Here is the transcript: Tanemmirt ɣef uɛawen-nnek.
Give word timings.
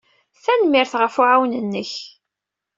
Tanemmirt 0.43 0.93
ɣef 1.01 1.15
uɛawen-nnek. 1.21 1.91